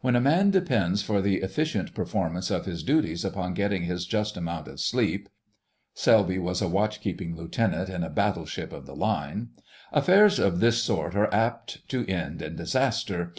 When 0.00 0.16
a 0.16 0.20
man 0.20 0.50
depends 0.50 1.02
for 1.02 1.22
the 1.22 1.36
efficient 1.36 1.94
performance 1.94 2.50
of 2.50 2.66
his 2.66 2.82
duties 2.82 3.24
upon 3.24 3.54
getting 3.54 3.84
his 3.84 4.06
just 4.06 4.36
amount 4.36 4.66
of 4.66 4.80
sleep 4.80 5.28
(Selby 5.94 6.36
was 6.40 6.60
a 6.60 6.66
watch 6.66 7.00
keeping 7.00 7.36
Lieutenant 7.36 7.88
in 7.88 8.02
a 8.02 8.10
battleship 8.10 8.72
of 8.72 8.86
the 8.86 8.96
line), 8.96 9.50
affairs 9.92 10.40
of 10.40 10.58
this 10.58 10.82
sort 10.82 11.14
are 11.14 11.32
apt 11.32 11.88
to 11.90 12.04
end 12.08 12.42
in 12.42 12.56
disaster. 12.56 13.32